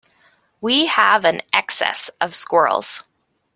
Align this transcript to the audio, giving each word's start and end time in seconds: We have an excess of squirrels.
We 0.61 0.87
have 0.87 1.25
an 1.25 1.43
excess 1.53 2.09
of 2.19 2.33
squirrels. 2.33 3.03